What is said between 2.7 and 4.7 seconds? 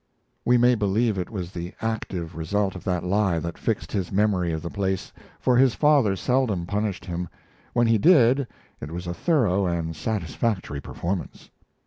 of that lie that fixed his memory of the